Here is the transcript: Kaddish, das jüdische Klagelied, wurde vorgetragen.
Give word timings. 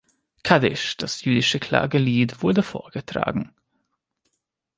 Kaddish, 0.41 0.97
das 0.97 1.23
jüdische 1.25 1.59
Klagelied, 1.59 2.41
wurde 2.41 2.63
vorgetragen. 2.63 3.53